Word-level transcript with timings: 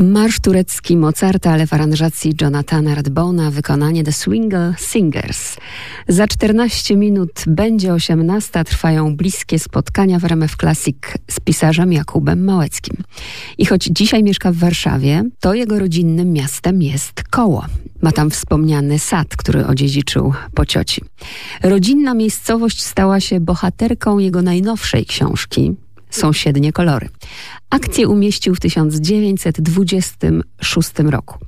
Marsz 0.00 0.40
turecki 0.40 0.96
Mozarta, 0.96 1.52
ale 1.52 1.66
w 1.66 1.72
aranżacji 1.72 2.34
Jonathana 2.40 2.94
Radbona, 2.94 3.50
wykonanie 3.50 4.04
The 4.04 4.12
Swingle 4.12 4.74
Singers. 4.78 5.56
Za 6.08 6.26
14 6.26 6.96
minut 6.96 7.44
będzie 7.46 7.92
18. 7.92 8.64
Trwają 8.64 9.16
bliskie 9.16 9.58
spotkania 9.58 10.18
w 10.18 10.24
RMF 10.24 10.56
Classic 10.56 10.96
z 11.30 11.40
pisarzem 11.40 11.92
Jakubem 11.92 12.44
Małeckim. 12.44 12.96
I 13.58 13.66
choć 13.66 13.84
dzisiaj 13.92 14.22
mieszka 14.22 14.52
w 14.52 14.56
Warszawie, 14.56 15.24
to 15.40 15.54
jego 15.54 15.78
rodzinnym 15.78 16.32
miastem 16.32 16.82
jest 16.82 17.22
Koło. 17.30 17.64
Ma 18.02 18.12
tam 18.12 18.30
wspomniany 18.30 18.98
sad, 18.98 19.36
który 19.36 19.66
odziedziczył 19.66 20.32
po 20.54 20.66
cioci. 20.66 21.02
Rodzinna 21.62 22.14
miejscowość 22.14 22.82
stała 22.82 23.20
się 23.20 23.40
bohaterką 23.40 24.18
jego 24.18 24.42
najnowszej 24.42 25.06
książki, 25.06 25.74
Sąsiednie 26.10 26.72
kolory. 26.72 27.08
Akcję 27.70 28.08
umieścił 28.08 28.54
w 28.54 28.60
1926 28.60 30.90
roku. 30.98 31.38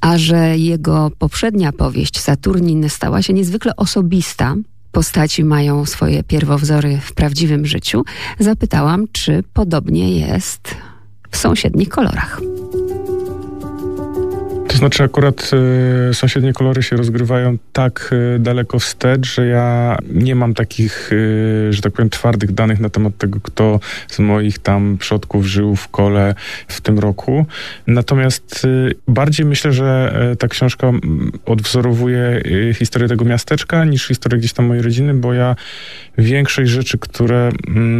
A 0.00 0.18
że 0.18 0.58
jego 0.58 1.10
poprzednia 1.18 1.72
powieść 1.72 2.20
Saturnin 2.20 2.88
stała 2.88 3.22
się 3.22 3.32
niezwykle 3.32 3.76
osobista, 3.76 4.54
postaci 4.92 5.44
mają 5.44 5.86
swoje 5.86 6.22
pierwowzory 6.22 6.98
w 7.02 7.12
prawdziwym 7.12 7.66
życiu, 7.66 8.04
zapytałam, 8.38 9.04
czy 9.12 9.44
podobnie 9.52 10.18
jest 10.18 10.76
w 11.30 11.36
sąsiednich 11.36 11.88
kolorach. 11.88 12.40
Znaczy 14.80 15.02
akurat 15.02 15.50
y, 16.10 16.14
sąsiednie 16.14 16.52
kolory 16.52 16.82
się 16.82 16.96
rozgrywają 16.96 17.58
tak 17.72 18.10
y, 18.36 18.38
daleko 18.38 18.78
wstecz, 18.78 19.34
że 19.34 19.46
ja 19.46 19.98
nie 20.12 20.34
mam 20.34 20.54
takich, 20.54 21.12
y, 21.12 21.68
że 21.70 21.82
tak 21.82 21.92
powiem, 21.92 22.10
twardych 22.10 22.52
danych 22.52 22.80
na 22.80 22.90
temat 22.90 23.16
tego, 23.18 23.38
kto 23.42 23.80
z 24.08 24.18
moich 24.18 24.58
tam 24.58 24.96
przodków 24.98 25.46
żył 25.46 25.76
w 25.76 25.88
kole 25.88 26.34
w 26.68 26.80
tym 26.80 26.98
roku. 26.98 27.46
Natomiast 27.86 28.66
bardziej 29.08 29.46
myślę, 29.46 29.72
że 29.72 30.12
ta 30.38 30.48
książka 30.48 30.92
odwzorowuje 31.46 32.42
historię 32.74 33.08
tego 33.08 33.24
miasteczka 33.24 33.84
niż 33.84 34.06
historię 34.06 34.38
gdzieś 34.38 34.52
tam 34.52 34.66
mojej 34.66 34.82
rodziny, 34.82 35.14
bo 35.14 35.34
ja 35.34 35.56
większość 36.18 36.70
rzeczy, 36.70 36.98
które 36.98 37.50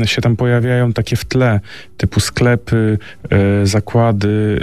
się 0.05 0.23
tam 0.23 0.37
pojawiają 0.37 0.93
takie 0.93 1.17
w 1.17 1.25
tle, 1.25 1.61
typu 1.97 2.21
sklepy, 2.21 2.99
zakłady, 3.65 4.61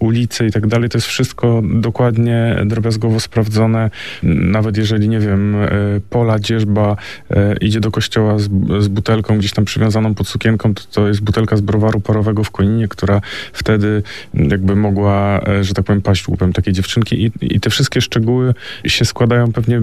ulice 0.00 0.46
i 0.46 0.50
tak 0.52 0.66
dalej, 0.66 0.88
to 0.88 0.98
jest 0.98 1.08
wszystko 1.08 1.53
dokładnie, 1.62 2.56
drobiazgowo 2.66 3.20
sprawdzone. 3.20 3.90
Nawet 4.22 4.76
jeżeli, 4.76 5.08
nie 5.08 5.20
wiem, 5.20 5.56
e, 5.56 5.68
Pola 6.10 6.38
Dzierżba 6.38 6.96
e, 7.30 7.56
idzie 7.60 7.80
do 7.80 7.90
kościoła 7.90 8.38
z, 8.38 8.48
z 8.80 8.88
butelką 8.88 9.38
gdzieś 9.38 9.52
tam 9.52 9.64
przywiązaną 9.64 10.14
pod 10.14 10.28
sukienką, 10.28 10.74
to, 10.74 10.82
to 10.92 11.08
jest 11.08 11.20
butelka 11.20 11.56
z 11.56 11.60
browaru 11.60 12.00
parowego 12.00 12.44
w 12.44 12.50
Koninie, 12.50 12.88
która 12.88 13.20
wtedy 13.52 14.02
jakby 14.34 14.76
mogła, 14.76 15.40
e, 15.48 15.64
że 15.64 15.74
tak 15.74 15.84
powiem, 15.84 16.02
paść 16.02 16.28
łupem 16.28 16.52
takiej 16.52 16.74
dziewczynki 16.74 17.24
i, 17.24 17.32
i 17.40 17.60
te 17.60 17.70
wszystkie 17.70 18.00
szczegóły 18.00 18.54
się 18.86 19.04
składają 19.04 19.52
pewnie 19.52 19.80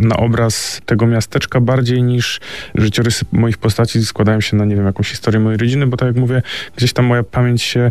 na 0.00 0.16
obraz 0.16 0.80
tego 0.86 1.06
miasteczka 1.06 1.60
bardziej 1.60 2.02
niż 2.02 2.40
życiorysy 2.74 3.24
moich 3.32 3.58
postaci 3.58 4.04
składają 4.04 4.40
się 4.40 4.56
na, 4.56 4.64
nie 4.64 4.76
wiem, 4.76 4.86
jakąś 4.86 5.10
historię 5.10 5.40
mojej 5.40 5.58
rodziny, 5.58 5.86
bo 5.86 5.96
tak 5.96 6.06
jak 6.06 6.16
mówię, 6.16 6.42
gdzieś 6.76 6.92
tam 6.92 7.04
moja 7.04 7.22
pamięć 7.22 7.62
się 7.62 7.90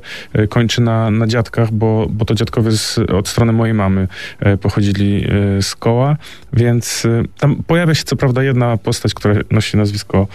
kończy 0.50 0.82
na, 0.82 1.12
na 1.12 1.28
dziadkach, 1.28 1.72
bo, 1.72 2.08
bo 2.10 2.26
to 2.26 2.34
dziadkowie 2.34 2.72
z 2.72 3.00
od 3.18 3.28
strony 3.28 3.54
mojej 3.54 3.74
mamy 3.74 4.08
e, 4.40 4.58
pochodzili 4.58 5.28
e, 5.58 5.62
z 5.62 5.76
koła, 5.76 6.18
więc 6.54 7.06
e, 7.06 7.24
tam 7.40 7.64
pojawia 7.68 7.96
się 7.96 8.04
co 8.04 8.16
prawda 8.16 8.44
jedna 8.44 8.78
postać, 8.78 9.14
która 9.14 9.36
nosi 9.52 9.78
nazwisko 9.78 10.28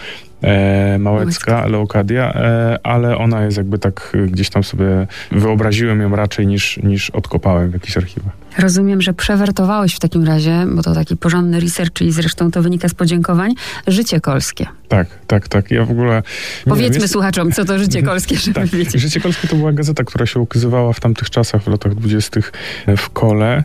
e, 0.42 0.98
Małecka, 0.98 1.66
Leokadia, 1.66 2.32
e, 2.34 2.78
ale 2.82 3.18
ona 3.18 3.44
jest 3.44 3.56
jakby 3.56 3.78
tak 3.78 4.12
gdzieś 4.26 4.50
tam 4.50 4.64
sobie 4.64 5.06
wyobraziłem 5.32 6.00
ją 6.00 6.16
raczej 6.16 6.46
niż, 6.46 6.76
niż 6.76 7.10
odkopałem 7.10 7.70
w 7.70 7.74
jakichś 7.74 7.96
archiwach. 7.96 8.41
Rozumiem, 8.58 9.02
że 9.02 9.14
przewertowałeś 9.14 9.94
w 9.94 9.98
takim 9.98 10.24
razie, 10.24 10.66
bo 10.68 10.82
to 10.82 10.94
taki 10.94 11.16
porządny 11.16 11.60
research 11.60 12.00
i 12.00 12.12
zresztą 12.12 12.50
to 12.50 12.62
wynika 12.62 12.88
z 12.88 12.94
podziękowań, 12.94 13.54
Życie 13.86 14.20
Kolskie. 14.20 14.66
Tak, 14.88 15.06
tak, 15.26 15.48
tak. 15.48 15.70
Ja 15.70 15.84
w 15.84 15.90
ogóle... 15.90 16.22
Powiedzmy 16.64 16.92
wiem, 16.92 17.02
jest... 17.02 17.12
słuchaczom, 17.12 17.52
co 17.52 17.64
to 17.64 17.78
Życie 17.78 18.02
Kolskie, 18.12 18.36
żeby 18.36 18.60
tak. 18.60 18.66
wiedzieć. 18.66 19.02
Życie 19.02 19.20
Kolskie 19.20 19.48
to 19.48 19.56
była 19.56 19.72
gazeta, 19.72 20.04
która 20.04 20.26
się 20.26 20.40
ukazywała 20.40 20.92
w 20.92 21.00
tamtych 21.00 21.30
czasach, 21.30 21.62
w 21.62 21.66
latach 21.66 21.94
dwudziestych 21.94 22.52
w 22.96 23.10
kole. 23.10 23.64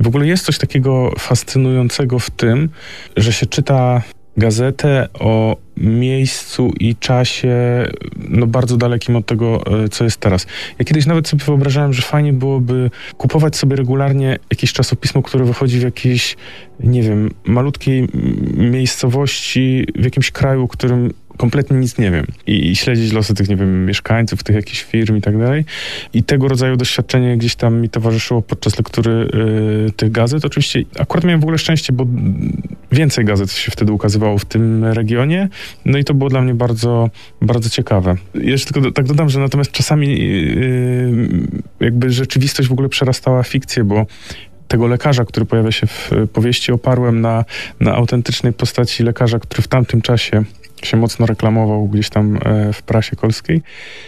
W 0.00 0.06
ogóle 0.06 0.26
jest 0.26 0.44
coś 0.44 0.58
takiego 0.58 1.12
fascynującego 1.18 2.18
w 2.18 2.30
tym, 2.30 2.68
że 3.16 3.32
się 3.32 3.46
czyta 3.46 4.02
gazetę 4.36 5.08
o 5.14 5.56
miejscu 5.76 6.72
i 6.80 6.96
czasie 6.96 7.56
no 8.28 8.46
bardzo 8.46 8.76
dalekim 8.76 9.16
od 9.16 9.26
tego, 9.26 9.66
e, 9.84 9.88
co 9.88 10.04
jest 10.04 10.20
teraz. 10.20 10.46
Ja 10.78 10.84
kiedyś 10.84 11.06
nawet 11.06 11.28
sobie 11.28 11.44
wyobrażałem, 11.44 11.92
że 11.92 12.02
fajnie 12.02 12.32
byłoby 12.32 12.90
kupować 13.16 13.56
sobie 13.56 13.76
regularnie 13.76 14.38
jakieś 14.50 14.72
czasopismo, 14.72 15.22
które 15.22 15.44
wychodzi 15.44 15.78
w 15.78 15.82
jakiejś, 15.82 16.36
nie 16.80 17.02
wiem, 17.02 17.30
malutkiej 17.44 18.08
miejscowości, 18.54 19.86
w 19.94 20.04
jakimś 20.04 20.30
kraju, 20.30 20.68
którym 20.68 21.12
kompletnie 21.36 21.76
nic 21.76 21.98
nie 21.98 22.10
wiem 22.10 22.26
I, 22.46 22.70
i, 22.70 22.76
śledzić 22.76 23.12
losy 23.12 23.34
tych, 23.34 23.48
nie 23.48 23.56
wiem, 23.56 23.86
mieszkańców, 23.86 24.42
tych 24.42 24.56
jakichś 24.56 24.82
firm 24.82 25.16
i 25.16 25.20
tak 25.20 25.38
dalej. 25.38 25.64
I 26.12 26.22
tego 26.22 26.48
rodzaju 26.48 26.76
doświadczenie 26.76 27.36
gdzieś 27.36 27.56
tam 27.56 27.80
mi 27.80 27.88
towarzyszyło 27.88 28.42
podczas 28.42 28.78
lektury 28.78 29.28
y, 29.88 29.92
tych 29.92 30.12
gazet. 30.12 30.44
Oczywiście 30.44 30.82
akurat 30.98 31.24
miałem 31.24 31.40
w 31.40 31.44
ogóle 31.44 31.58
szczęście, 31.58 31.92
bo 31.92 32.06
więcej 32.96 33.24
gazet 33.24 33.52
się 33.52 33.70
wtedy 33.70 33.92
ukazywało 33.92 34.38
w 34.38 34.44
tym 34.44 34.84
regionie, 34.84 35.48
no 35.84 35.98
i 35.98 36.04
to 36.04 36.14
było 36.14 36.30
dla 36.30 36.42
mnie 36.42 36.54
bardzo, 36.54 37.10
bardzo 37.42 37.70
ciekawe. 37.70 38.16
Jeszcze 38.34 38.72
tylko 38.72 38.90
tak 38.90 39.06
dodam, 39.06 39.28
że 39.28 39.40
natomiast 39.40 39.72
czasami 39.72 40.20
y, 40.20 41.28
jakby 41.80 42.10
rzeczywistość 42.10 42.68
w 42.68 42.72
ogóle 42.72 42.88
przerastała 42.88 43.42
fikcję, 43.42 43.84
bo 43.84 44.06
tego 44.68 44.86
lekarza, 44.86 45.24
który 45.24 45.46
pojawia 45.46 45.72
się 45.72 45.86
w 45.86 46.10
powieści, 46.32 46.72
oparłem 46.72 47.20
na, 47.20 47.44
na 47.80 47.94
autentycznej 47.94 48.52
postaci 48.52 49.02
lekarza, 49.02 49.38
który 49.38 49.62
w 49.62 49.68
tamtym 49.68 50.02
czasie 50.02 50.44
się 50.86 50.96
mocno 50.96 51.26
reklamował 51.26 51.88
gdzieś 51.88 52.10
tam 52.10 52.38
e, 52.44 52.72
w 52.72 52.82
prasie 52.82 53.16
kolskiej, 53.16 53.62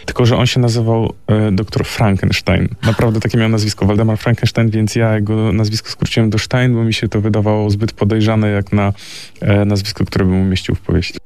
tylko 0.06 0.26
że 0.26 0.36
on 0.36 0.46
się 0.46 0.60
nazywał 0.60 1.12
e, 1.26 1.52
dr 1.52 1.84
Frankenstein. 1.84 2.68
Naprawdę 2.82 3.20
takie 3.20 3.38
miał 3.38 3.48
nazwisko, 3.48 3.86
Waldemar 3.86 4.18
Frankenstein, 4.18 4.70
więc 4.70 4.94
ja 4.94 5.14
jego 5.14 5.52
nazwisko 5.52 5.90
skróciłem 5.90 6.30
do 6.30 6.38
Stein, 6.38 6.74
bo 6.74 6.84
mi 6.84 6.94
się 6.94 7.08
to 7.08 7.20
wydawało 7.20 7.70
zbyt 7.70 7.92
podejrzane 7.92 8.48
jak 8.48 8.72
na 8.72 8.92
e, 9.40 9.64
nazwisko, 9.64 10.04
które 10.04 10.24
bym 10.24 10.40
umieścił 10.40 10.74
w 10.74 10.80
powieści. 10.80 11.18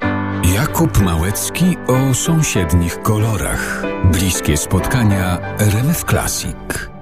Jakub 0.55 0.99
Małecki 0.99 1.77
o 1.87 2.15
sąsiednich 2.15 3.03
kolorach. 3.03 3.83
Bliskie 4.13 4.57
spotkania 4.57 5.39
RMF 5.59 6.05
Classic. 6.05 6.89